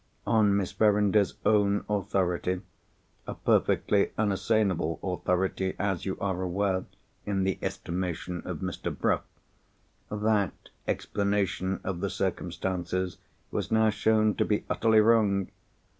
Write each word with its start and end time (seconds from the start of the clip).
On 0.25 0.57
Miss 0.57 0.71
Verinder's 0.71 1.35
own 1.45 1.85
authority—a 1.87 3.33
perfectly 3.35 4.09
unassailable 4.17 4.99
authority, 5.03 5.75
as 5.77 6.07
you 6.07 6.17
are 6.19 6.41
aware, 6.41 6.85
in 7.27 7.43
the 7.43 7.59
estimation 7.61 8.41
of 8.43 8.61
Mr. 8.61 8.89
Bruff—that 8.97 10.53
explanation 10.87 11.79
of 11.83 11.99
the 11.99 12.09
circumstances 12.09 13.19
was 13.51 13.69
now 13.71 13.91
shown 13.91 14.33
to 14.33 14.43
be 14.43 14.65
utterly 14.71 15.01
wrong. 15.01 15.49